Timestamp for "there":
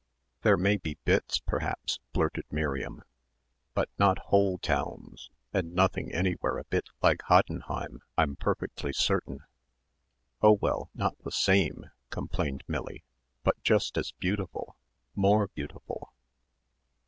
0.41-0.57